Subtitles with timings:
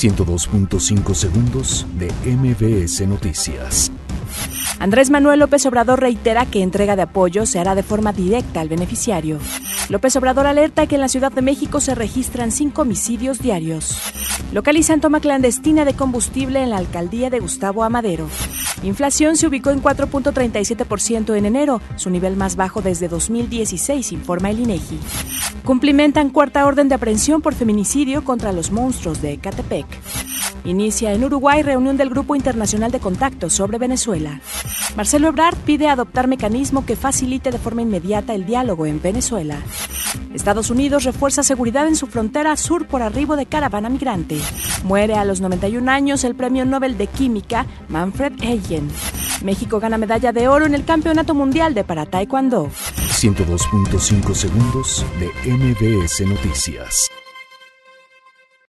[0.00, 3.92] 102.5 segundos de MBS Noticias.
[4.78, 8.70] Andrés Manuel López Obrador reitera que entrega de apoyo se hará de forma directa al
[8.70, 9.38] beneficiario.
[9.90, 13.94] López Obrador alerta que en la Ciudad de México se registran cinco homicidios diarios.
[14.54, 18.26] Localizan toma clandestina de combustible en la alcaldía de Gustavo Amadero.
[18.82, 24.60] Inflación se ubicó en 4.37% en enero, su nivel más bajo desde 2016, informa el
[24.60, 24.98] INEGI.
[25.64, 29.86] Cumplimentan cuarta orden de aprehensión por feminicidio contra los monstruos de Ecatepec.
[30.64, 34.40] Inicia en Uruguay reunión del Grupo Internacional de Contacto sobre Venezuela.
[34.96, 39.58] Marcelo Ebrard pide adoptar mecanismo que facilite de forma inmediata el diálogo en Venezuela.
[40.34, 44.38] Estados Unidos refuerza seguridad en su frontera sur por arribo de caravana migrante.
[44.84, 48.90] Muere a los 91 años el premio Nobel de Química Manfred Eigen.
[49.42, 52.68] México gana medalla de oro en el Campeonato Mundial de Para Taekwondo.
[52.68, 57.19] 102.5 segundos de MBS Noticias.